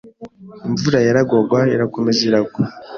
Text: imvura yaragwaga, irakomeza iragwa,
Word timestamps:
imvura 0.67 0.99
yaragwaga, 1.07 1.59
irakomeza 1.75 2.19
iragwa, 2.27 2.61